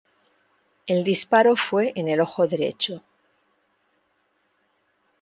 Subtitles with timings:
[0.87, 3.03] El disparo fue en el ojo derecho.